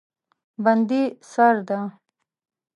بندي 0.63 1.01
سرده 1.31 1.79